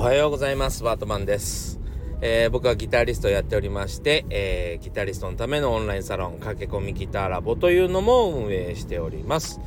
[0.00, 0.82] はようございます。
[0.82, 1.78] バートマンです、
[2.22, 9.60] えー、僕はギタリストをやっておりまして、えー、ギタリストのためのオンラインサロン駆け込みギターラボというのも運営しております。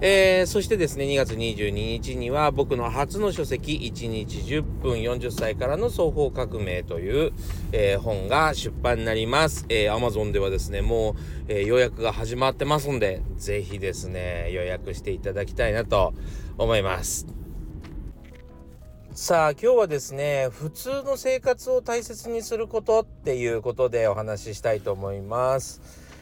[0.00, 7.32] えー、そしてですね2月22日には僕の初の書籍「1日10分40歳からの双方革命」という、
[7.72, 11.14] え、本が出版になります、えー、Amazon ではですねもう、
[11.48, 16.14] え予約が始まってますんで是非ですね予約していただきたいなと
[16.56, 17.26] 思います。
[19.16, 25.80] さあ今日はですね普通の生活を大切にすることっていうことでお話ししたいと思います。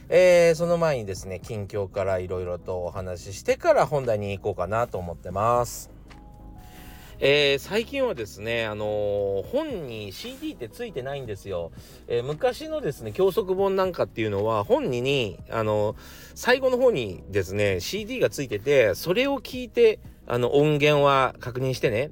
[0.08, 5.90] えー、その前にですね近況からいろいろとお話ししてから本題に行こうかなと思ってます。
[7.18, 11.72] えー、最近はですね、あのー、本に CD ってついてないんですよ。
[12.06, 15.94] えー、昔のですね、教則本なんかっていうのは、本にに、あの
[16.34, 22.10] 最後の方にですね、CD がついてて、それを聞いて、あの、音源は確認してね。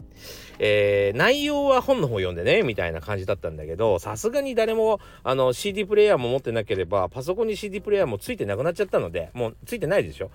[0.59, 10.31] えー、内容は本の方読んでね、みたいな感じだったんだけど、さすがに誰も、あの、CD プレイヤーも持ってなければ、パソコンに CD プレイヤーもついてなくなっちゃったので、もうついてないでしょ？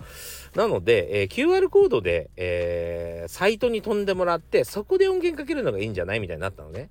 [0.54, 6.20] なので、えー、QR コードで、えー、サイトに飛んでもらって、そこで音源かけるのがいいんじゃない？
[6.20, 6.90] みたいになったのね。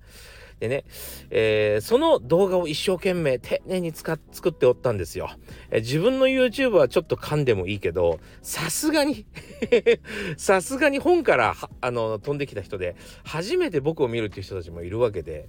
[0.59, 0.85] でね、
[1.29, 5.29] えー、その動画を一生懸命丁寧に使っ作っておったんですよ。
[5.69, 9.25] えー、自分の YouTube はちょっと噛んでもいいけど、さすがに
[10.37, 15.47] さすがに本からあの飛んできた人で、初めて僕を見るっていう人たちもいるわけで、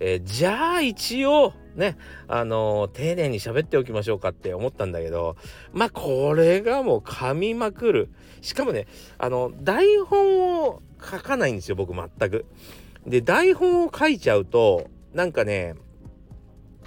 [0.00, 5.36] えー、じゃあ一応ね、あのー、丁寧に喋っておきましょうかって思ったんだけど、
[5.72, 8.08] まあこれがもう噛みまくる。
[8.40, 8.86] しかもね、
[9.18, 12.46] あの、台本を書かないんですよ、僕全く。
[13.08, 15.74] で、台本を書いちゃうと、なんかね、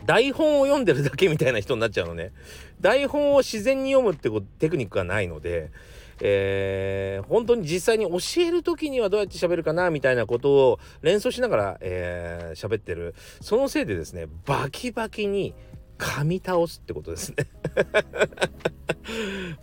[0.05, 2.31] 台本を読んでるだけみたいな人になっちゃうのね。
[2.79, 5.71] 台本を自然に読むってことテクニックがないので、
[6.19, 15.55] えー、本当に実際に教える時にはどうやって喋るかなみたいなことを連想しながら喋、えー、ってるそのせいでですねバキバキに
[15.97, 17.35] 噛み倒すってことですね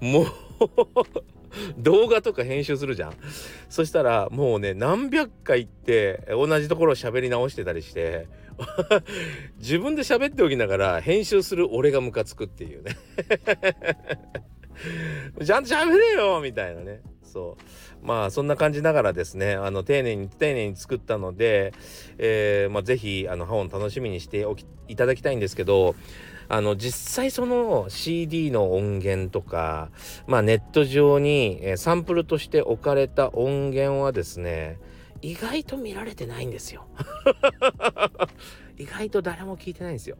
[0.12, 0.26] もう
[1.78, 3.14] 動画とか編集するじゃん。
[3.68, 8.26] そしたらもうね何百回って同じところを喋り直してたりして
[9.58, 12.96] 自分で喋っておきながら編集する俺がムカつくっていうね。
[15.44, 17.00] ちゃんと喋れよみたいなね。
[17.22, 18.06] そう。
[18.06, 21.72] まあそんな感じながらですねあの丁寧に丁寧に作ったので、
[22.18, 25.94] えー、まあ、是非あの本楽しみにしておきいただきたいんですけど
[26.48, 29.90] あの実際その CD の音源とか、
[30.26, 34.78] まあ、ネット上に、サンプルとして置かれた音源はですね
[35.20, 36.86] 意外と見られてないんですよ
[38.78, 40.16] 意外と誰も聞いてないんですよ。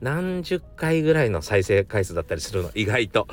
[0.00, 3.28] 何十回ぐらいの再生回数だったりするの、意外と。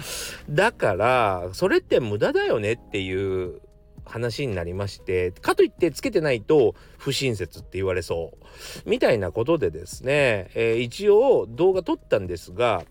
[0.49, 3.61] だから、それって無駄だよねっていう
[4.07, 8.33] 話になりましてかといってつけてないと不親切って言われそ
[8.85, 8.89] う。
[8.89, 12.83] みたいなことでですね、えー、一応動画撮ったんですが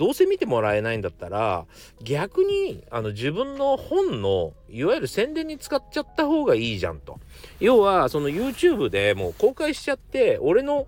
[0.00, 1.66] どうせ見てもらえないんだったら
[2.02, 7.20] 逆にあの自分の本のいわゆる宣伝に使っちゃった方がいいじゃんと。
[7.60, 10.86] 要はその YouTube でもう公開しちゃって俺の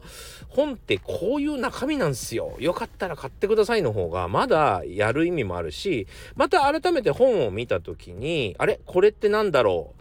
[0.48, 2.56] 本ってこういう中身なんすよ。
[2.58, 8.80] よかったら買ってくださいの方がまだやる意味もあるしまた改めて本を見た時にあれ？
[8.86, 9.94] これって何だろ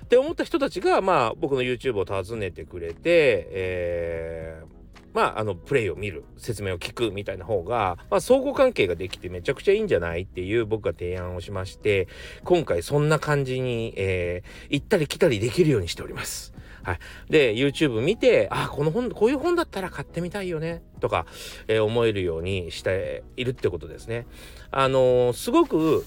[0.00, 0.04] う？
[0.04, 4.73] って思った人たちがまあ僕の YouTube を訪ねてくれて、えー
[5.14, 12.08] まあ、あの、プレイを見る、説明を聞くみたいな方が、まあ、相互関係ができてめちゃくちゃいいんじゃないっていう僕が提案をしまして、
[12.42, 16.52] 今回そんな感じに、えー、行ったり来たりできるようにしております。
[16.82, 16.98] はい。
[17.30, 21.26] で、YouTube 見て、あ、この本、こういう本だったら買ってみたいよね、とか、
[21.68, 24.26] えー、思えるようにしているってことですね。
[24.72, 26.04] あのー、すごく、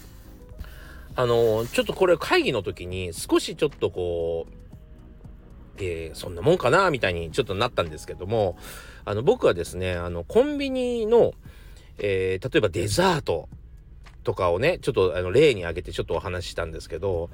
[1.16, 4.67] あのー、ちょっとこれ会議の時に少しちょっとこう、
[5.80, 8.58] えー、そんなもんかなみたいにちょっとなったんですけども
[9.06, 11.34] あの僕はですねあのコンビニの、
[11.98, 13.50] えー、例えばデザート
[14.24, 17.30] とかをねちょっとあの例に挙げてちょっとお話ししたんですけど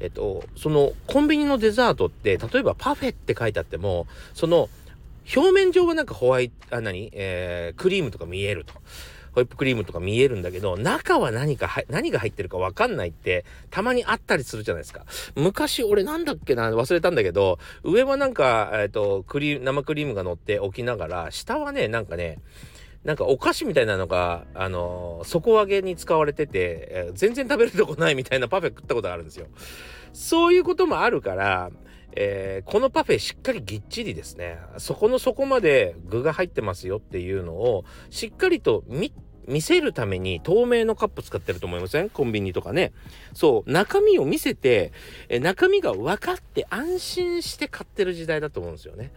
[0.00, 4.70] えっとそのコンビニのデザートって例えばパフェって書いてあってもその
[5.36, 8.74] 表面上はなんかホワイトあ何、えー、クリームとか見えると。
[9.38, 15.04] ホイップクリームとか見えるんだけど、中は何か何が入ってるかわかんないって、たまにあったりするじゃないですか。
[15.36, 22.38] 昔俺なんだっけな、忘れたんだけど、上はなんか、えっ、ー、と、クリ生クリームが乗っておきながら、下はね、なんかね、
[23.04, 29.46] なんかお菓子みたいなのが、あのー、底上げに使われてて、えー、全然食べるとこないみたいなパフェ食ったことがあるんですよ。
[30.12, 31.70] そういうこともあるから、
[32.20, 39.12] えー、このパフェしっかりぎっちりですね、そこの底まで具が入ってますよっていうのを、しっかりと見
[39.48, 42.10] 見せるために透明のカップ使ってると思いません？
[42.10, 42.92] コンビニとかね。
[43.34, 43.72] そう。
[43.72, 44.92] 中身を見せて
[45.28, 49.10] え中身が分かって安心して買ってる時代だと思うんですよね。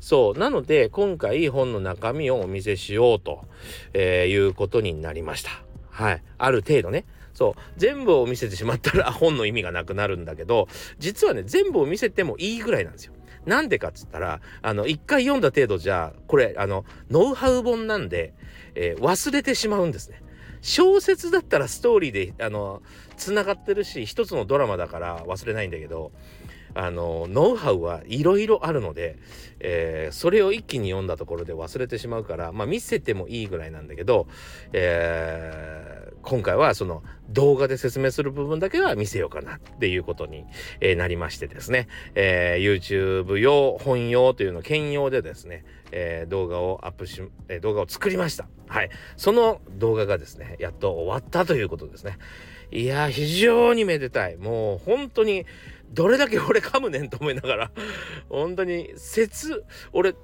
[0.00, 0.38] そう。
[0.38, 3.44] なので今回本の中身をお見せしようと、
[3.92, 5.50] えー、いうことになりました。
[5.90, 6.22] はい。
[6.38, 7.04] ある程度ね。
[7.34, 7.60] そう。
[7.76, 10.68] 全部を見せてしまったら 本の意味がなくなるんだけど
[10.98, 13.12] 実はね全部を見せてもいいぐらいなんですよ。
[13.44, 18.34] なんでかっつったら、あの、一回読んだ程度じゃ、これ、あの、ノウハウ本なんで、
[18.76, 20.22] えー、忘れてしまうんですね。
[20.60, 22.82] 小説だったらストーリーで、あの、
[23.16, 26.12] 繋がってるし、一つのドラマだから忘れないんだけど、
[26.76, 29.18] あのノウハウはいろいろあるので、
[29.60, 34.28] えー、それを一気に読んだところで忘れてしまうからまあ見せてもいいぐらいなんだけど、
[34.72, 40.44] えー、今回はその動画で説明する部分だけは見せようかなっていうことに、
[40.96, 48.46] なりましてですね、え YouTube 用本用というの兼用でですね、え動画をアップし、え動画を作りました。
[48.68, 48.90] はい。
[49.16, 52.18] その動画がですね、やっと終わったということですね。
[52.72, 54.36] いや、非常にめでたい。
[54.36, 55.46] もう本当に、
[55.96, 57.70] どれだけ俺噛むねんと思いながら
[58.28, 60.14] 本当に説俺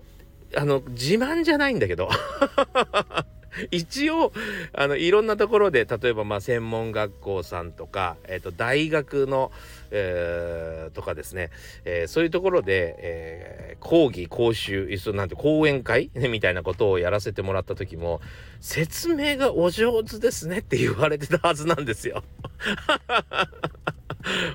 [0.55, 2.11] あの自慢じゃないんだけど
[3.71, 4.33] 一応
[4.73, 9.51] あのいろんなところで例えばまあ専門学校さんとか、えー、と大学の、
[9.91, 11.51] えー、とかですね、
[11.85, 18.21] えー、そういうところで、えー、講義講習なんて講演会、ね、みたいなことをやらせてもらった時も
[18.61, 22.25] 説明がお上手ですねって言われてたはずなんですよ。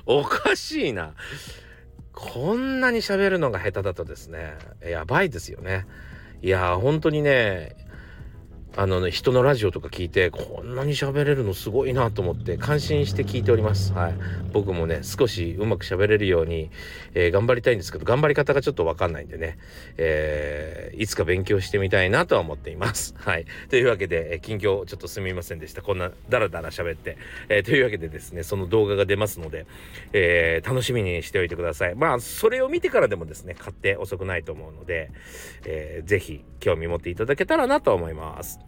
[0.06, 0.22] お
[0.58, 1.14] しいな。
[2.12, 5.86] こんなに喋るのが下手だとですね、やばいですよね。
[6.42, 7.76] いや本当にね、
[8.76, 13.92] あのね、人のラジオとか聞いて、こんなに喋れるのすごいなと思って、感心して聞いております。
[13.92, 14.14] はい。
[14.52, 16.70] 僕もね、少しうまく喋れるように、
[17.14, 19.58] えー、頑張りたいんですけど、頑張り方がちょっとわかんないんでね、
[19.96, 23.14] えー、いつか勉強してみたいなとは思っています。
[23.18, 23.46] はい。
[23.68, 25.82] というわけで、えー、近況ちょっとすみませんでした。
[25.82, 27.16] こんなダラダラ喋って。
[27.48, 29.66] えー、というわけでですね、その動画が出ますので、
[30.12, 31.96] えー、楽しみにしておいてください。
[31.96, 35.10] まあ、それを見てからでもですね、買って遅くないと思うので、
[35.64, 38.67] えー、ぜひ興味持っていただけたらなと思います。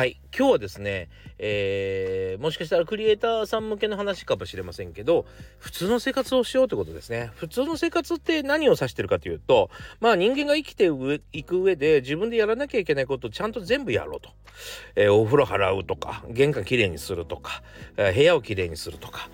[0.00, 0.18] はい。
[0.34, 5.26] 今日はですね、えー、もしかしたらクリエイターさん向けの話かもしれませんけど、
[5.58, 7.30] 普通の生活をしようということですね。
[7.34, 9.68] 普通の生活って何を指してるかというと、
[10.00, 10.90] まあ人間が生きて
[11.34, 14.30] いく上で自分でやらなきゃいけないことをちゃんと全部やろうと。
[14.96, 17.62] えー、お風呂払うとか、玄関きれいにするとか、
[17.98, 19.28] え、部屋をきれいにするとか、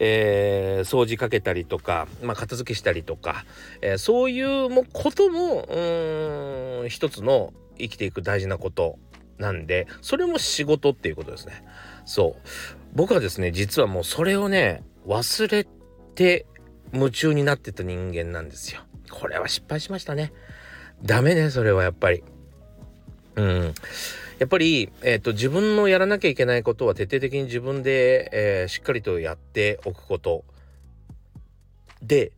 [0.00, 3.44] えー、掃除かけたりとか、まあ片付けしたりとか、
[3.82, 8.98] えー、そういうことも、うーん、一つの生きていく大事なこと
[9.38, 11.64] なんでそれも仕事っていうことですね。
[12.04, 12.48] そう。
[12.94, 15.66] 僕はですね実はもうそれをね忘れ
[16.14, 16.46] て
[16.92, 18.80] 夢中になってた人間なんですよ。
[19.10, 20.32] これは失敗しましたね。
[21.02, 22.24] ダメねそれはやっぱり。
[23.36, 23.74] うん。
[24.38, 30.44] やっぱり、えーと、自分のやらなきゃいけないことは徹底的に自分で、えー、しっかりとやっておくこと。
[32.02, 32.32] で、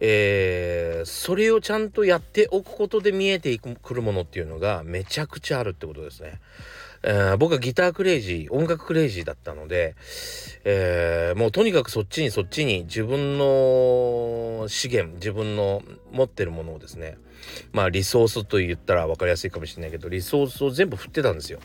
[0.00, 6.40] えー、それをちゃんとやっておくことで見えてくるものっていうのがめちゃくちゃあるってことですね。
[7.06, 9.94] えー、僕はギタークレイジー音楽クレイジーだったので、
[10.64, 15.82] えー、もうとにかくそっちにそっちに自分の資源自分の
[16.12, 17.18] 持ってるものをですね
[17.72, 21.60] まあリソースと言ったら分かりやすいかもしれないけどリソースを全部振ってたんですよ。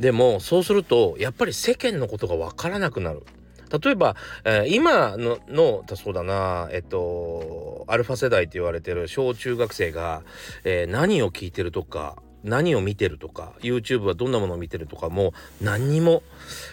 [0.00, 3.22] でもそうするとやっぱり世間のことが分からなくなる。
[3.70, 10.22] 例えば、えー、今ののそうだなえっとアルファ世代って言われてる小中学生が、
[10.64, 16.22] えー、何を聞いてるとか何を見てるとか YouTube はどんなものを見てるとかも何にも、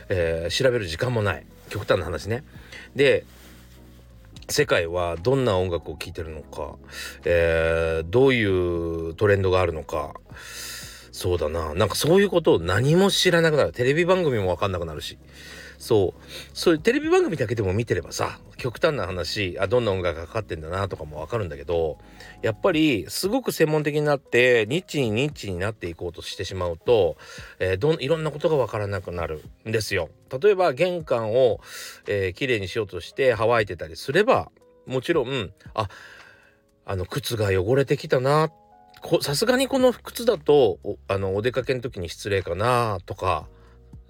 [0.09, 1.45] えー、調べる時間もない。
[1.69, 2.43] 極端な話ね。
[2.95, 3.25] で
[4.49, 6.75] 世界はどんな音楽を聴いてるのか、
[7.23, 8.43] えー、どうい
[9.09, 10.13] うトレンドがあるのか
[11.13, 11.73] そうだな。
[11.75, 13.71] なんかそういうことを何も知らなくなる。
[13.71, 15.17] テレビ番組も分かんなくなるし。
[15.83, 16.21] そう
[16.53, 21.97] そういうテレビ番組だけでも見てればさ極端な話あどんな音楽がかかってんだなとかもわかるんだけど
[22.41, 27.17] やっぱりすごく専門的になってニッチにニッチになっていこうとしてしまうと、
[27.59, 30.07] えー、どいろんなことがわからなくなるんですよ。
[30.41, 31.59] 例えば玄関を、
[32.07, 34.51] えー、きれいにしようとして乾いてたりすれば
[34.87, 35.89] もちろんあ
[36.85, 38.49] あの靴が汚れてきたな
[39.21, 43.47] さすがにこの靴だとあのお出かけの時に失礼かなとか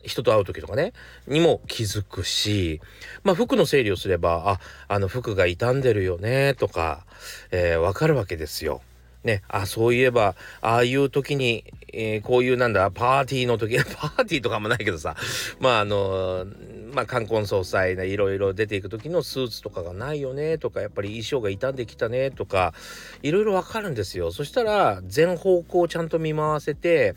[0.04, 0.94] 人と会う時とかね
[1.28, 2.82] にも気づくし
[3.24, 7.06] まあ服の整理をすればああの服が傷んでるよねとか、
[7.52, 8.82] えー、わかるわけですよ。
[9.24, 15.16] ね、あそういえばああいう時に、えー、こういうなんだパーティーの時 パーティーとかもないけどさ
[15.60, 16.46] まああの
[16.92, 22.74] まあ冠婚葬祭いろいろ出ていく時のスーツとかがないよねとかやっぱり衣装が傷んできたねとか
[23.22, 27.16] いろいろわかるんですよそしたら全方向ちゃんと見回せて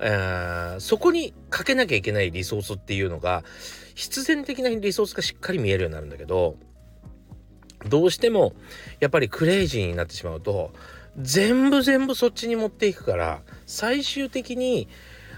[0.00, 3.44] え、そこにかけなきゃいけないリソースっていうのが
[3.94, 6.56] 必然的なリソースがしっかり見えるようになるんだけど
[7.88, 8.54] どうしても
[9.00, 10.72] やっぱりクレイジーになってしまうと
[11.18, 14.88] 全部全部そっちに持っていくから最終的に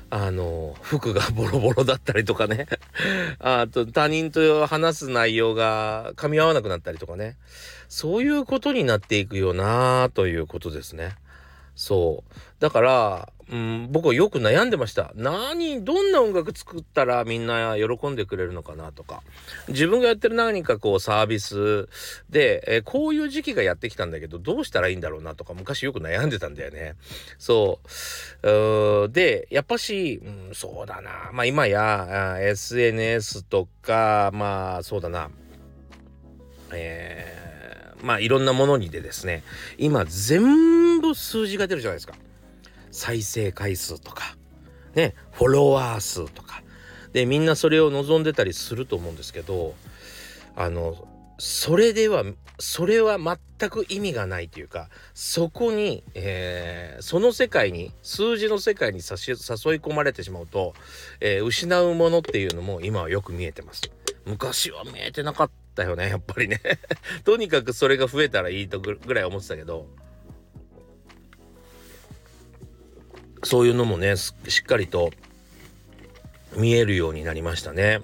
[0.09, 2.67] あの服がボロボロだったりとかね
[3.41, 7.37] あと他人と話す内容が噛み合わなくなったりとかね
[7.89, 11.17] そういうことになっていくよなということですね。
[11.77, 15.13] そうだからうん、僕はよく悩んでました。
[15.15, 19.23] 何、どんな音楽作ったらみんな喜んでくれるのかなとか。
[19.69, 21.89] 自分がやってる何かこうサービス
[22.29, 26.97] で、えー、こういう時期がやってきたんだけど、どうしたらいいんだろうなとか、昔よく悩んでたんだよね。
[27.39, 27.79] そ
[28.43, 29.05] う。
[29.05, 31.31] うで、やっぱし、うん、そうだな。
[31.33, 35.31] まあ今や、SNS とか、まあそうだな。
[36.73, 39.45] えー、まあいろんなものにでですね、
[39.79, 42.15] 今全数字が出るじゃないですか。
[42.91, 44.37] 再生回数とか
[44.95, 46.63] ねフォロワー数とか
[47.13, 49.75] でみんなそれを望んでたりすると思うんですけど
[50.57, 50.97] あの
[51.39, 52.25] それでは
[52.59, 59.03] それは全く意味がないというかそこに、えー、その世界に数字の世界に誘い
[59.79, 60.73] 込まれてしまうと、
[61.21, 63.83] えー、失うものっていうのも今はよく見えてます。
[64.25, 66.61] 昔は見えてなかったよねやっぱりね
[67.25, 69.87] とにかくそれが増えたらいいとぐらい思ってたけど
[73.47, 75.11] そういうのもねしっかりと
[76.57, 78.01] 見えるようになりましたね。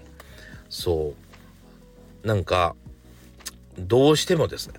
[0.69, 1.15] そ
[2.25, 2.77] うなんか
[3.77, 4.75] どうしてもですね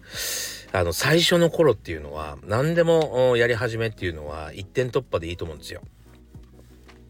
[0.72, 5.82] あの最初の頃っていうのは何でもやり始めっていうのは一点突破でいいと思うんですよ。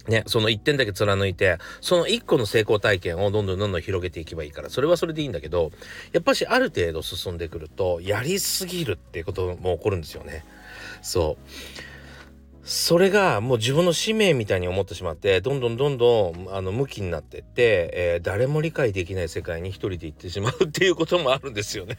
[0.07, 5.71] ね、その1点だけ貫いてその1個の成功体験をどんどんどんどん広げていけばいいからそれはそれでいいんだけど
[6.11, 10.43] やっぱしある程度進んでくるとやりすぎるっていうことも起こるんですよね。
[11.01, 11.92] そう
[12.63, 21.97] それがもう自分の使命みたいに思ってしまってどんどんどんどんあの向きになってって、えー、誰も理解できない世界に一人で行ってしまうっていうこともあるんですよね。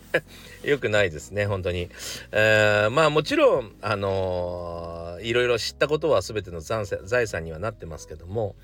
[0.62, 1.88] よくないですね本当に、
[2.32, 6.86] えー、まあもちろんあのー、いろいろ知ったことは全ての財
[7.26, 8.56] 産にはなってますけども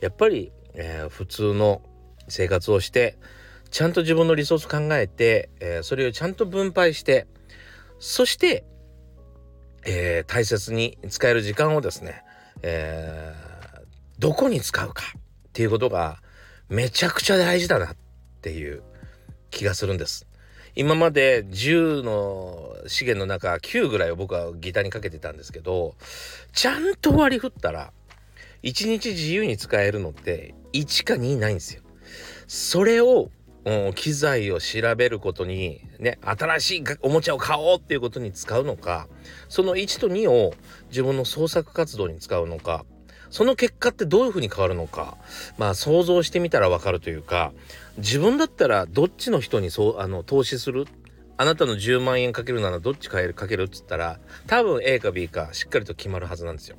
[0.00, 1.82] やっぱり、えー、普通の
[2.28, 3.18] 生活をして
[3.70, 7.26] ちゃんと自分のリソース考えて、えー、それをちゃんと分配して
[7.98, 8.64] そして
[9.84, 12.24] えー、大切に使える時間をですね、
[12.62, 13.86] えー、
[14.18, 15.20] どこに使うかっ
[15.52, 16.20] ていうことが
[16.68, 17.96] めちゃくちゃ大事だなっ
[18.42, 18.82] ていう
[19.50, 20.26] 気がするんです。
[20.74, 25.96] 今まで10の資源の中9ぐらいを僕はギターにかけてたんですけど
[26.52, 27.90] ちゃんと割り振ったら
[28.62, 31.82] 1日自由に使えるのって1か2ないんですよ。
[32.46, 33.30] それを、
[33.94, 39.08] 機材を調べることにね新しいおもちゃを買おうっていうことに使うのか
[39.48, 40.54] その1と2を
[40.88, 42.86] 自分の創作活動に使うのか
[43.30, 45.18] その結果ってどういうふうに変わるのか
[45.58, 47.52] まあ想像してみたらわかるというか
[47.98, 50.86] 自分だったらどっちの人にそうあの投資する？
[51.40, 56.76] あなたの10万円かけるならどっちかけるっつったら多分 A か B かしっかりと決まるはずなんですよ。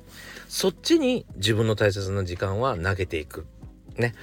[0.48, 3.46] そっちに自分の大切な時間は投げていく
[4.00, 4.14] ね、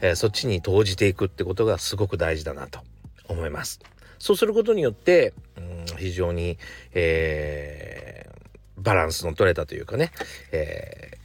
[0.00, 2.80] えー、そっちに投じていくってことがすごく大事だなと
[3.28, 3.80] 思います。
[4.18, 6.58] そうすることによって、うん、非常に、
[6.92, 10.10] えー、バランスの取れたというかね、
[10.50, 11.18] え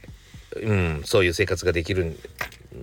[0.56, 2.16] ー、うん、そういう生活ができる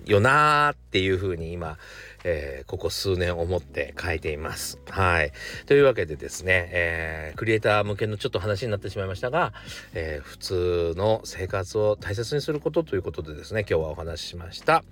[0.04, 1.78] よなーっていうふうに今、
[2.24, 4.80] えー、ここ数年思って書いています。
[4.88, 5.32] はい。
[5.66, 9.52] というわけでですね、えー、クリエイター向けのちょっと話になってしまいましたが、
[9.94, 14.84] えー、普通の生活を大切にすることということでですね、今日はお話ししました。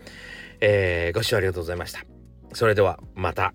[0.61, 2.05] えご視聴ありがとうございました。
[2.53, 3.55] それではまた。